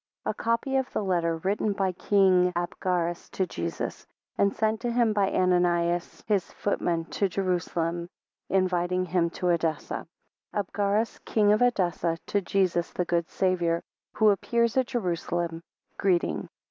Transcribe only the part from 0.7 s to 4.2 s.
of a letter written by King Abgarus to Jesus;